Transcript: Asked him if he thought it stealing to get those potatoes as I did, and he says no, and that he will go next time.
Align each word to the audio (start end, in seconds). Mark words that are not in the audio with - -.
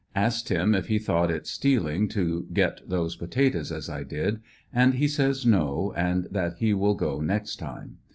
Asked 0.15 0.49
him 0.49 0.73
if 0.73 0.87
he 0.87 0.97
thought 0.97 1.29
it 1.29 1.45
stealing 1.45 2.07
to 2.07 2.47
get 2.51 2.81
those 2.89 3.15
potatoes 3.15 3.71
as 3.71 3.87
I 3.87 4.01
did, 4.01 4.41
and 4.73 4.95
he 4.95 5.07
says 5.07 5.45
no, 5.45 5.93
and 5.95 6.25
that 6.31 6.55
he 6.57 6.73
will 6.73 6.95
go 6.95 7.21
next 7.21 7.57
time. 7.57 7.97